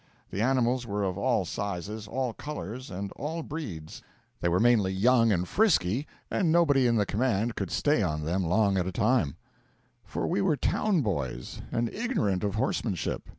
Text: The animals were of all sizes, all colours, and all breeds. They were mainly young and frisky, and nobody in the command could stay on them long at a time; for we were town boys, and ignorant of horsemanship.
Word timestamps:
The 0.31 0.41
animals 0.41 0.87
were 0.87 1.03
of 1.03 1.15
all 1.15 1.45
sizes, 1.45 2.07
all 2.07 2.33
colours, 2.33 2.89
and 2.89 3.11
all 3.17 3.43
breeds. 3.43 4.01
They 4.39 4.49
were 4.49 4.59
mainly 4.59 4.91
young 4.91 5.31
and 5.31 5.47
frisky, 5.47 6.07
and 6.31 6.51
nobody 6.51 6.87
in 6.87 6.95
the 6.95 7.05
command 7.05 7.55
could 7.55 7.69
stay 7.69 8.01
on 8.01 8.25
them 8.25 8.43
long 8.43 8.79
at 8.79 8.87
a 8.87 8.91
time; 8.91 9.35
for 10.03 10.25
we 10.25 10.41
were 10.41 10.57
town 10.57 11.01
boys, 11.01 11.61
and 11.71 11.87
ignorant 11.93 12.43
of 12.43 12.55
horsemanship. 12.55 13.29